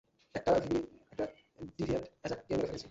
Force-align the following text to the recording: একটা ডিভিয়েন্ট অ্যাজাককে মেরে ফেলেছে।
একটা 0.35 0.51
ডিভিয়েন্ট 1.77 2.05
অ্যাজাককে 2.21 2.51
মেরে 2.51 2.67
ফেলেছে। 2.67 2.79